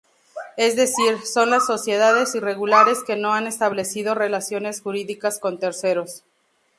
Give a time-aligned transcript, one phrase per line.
[0.57, 6.23] Es decir, son las sociedades irregulares que no han establecido relaciones jurídicas con terceros.